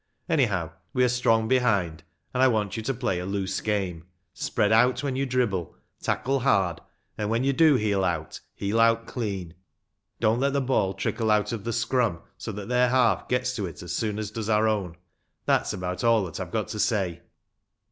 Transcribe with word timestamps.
Anyhow 0.27 0.71
we 0.93 1.03
are 1.03 1.07
strong 1.07 1.47
behind, 1.47 2.03
and 2.33 2.41
I 2.41 2.47
want 2.47 2.75
you 2.75 2.81
to 2.81 2.93
play 2.95 3.19
a 3.19 3.25
loose 3.27 3.61
game. 3.61 4.05
Spread 4.33 4.71
out 4.71 5.03
when 5.03 5.15
you 5.15 5.27
dribble, 5.27 5.75
tackle 6.01 6.39
hard, 6.39 6.81
and 7.19 7.29
when 7.29 7.43
you 7.43 7.53
do 7.53 7.75
heel 7.75 8.03
out, 8.03 8.39
heel 8.55 8.79
out 8.79 9.05
clean. 9.05 9.53
Don't 10.19 10.39
let 10.39 10.53
the 10.53 10.59
ball 10.59 10.95
trickle 10.95 11.29
out 11.29 11.51
of 11.51 11.65
the 11.65 11.71
scrum 11.71 12.21
so 12.39 12.51
that 12.51 12.67
their 12.67 12.89
half 12.89 13.29
gets 13.29 13.55
to 13.57 13.67
it 13.67 13.83
as 13.83 13.95
soon 13.95 14.17
as 14.17 14.31
does 14.31 14.49
our 14.49 14.67
own. 14.67 14.95
That's 15.45 15.71
about 15.71 16.03
all 16.03 16.23
that 16.25 16.39
I've 16.39 16.49
got 16.49 16.69
to 16.69 16.79
say." 16.79 17.21